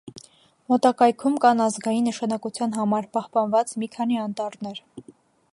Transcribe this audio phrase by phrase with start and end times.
[0.71, 4.85] Մոտակայքում կան ազգային նշանակության համար պահպանված մի քանի անտառներ։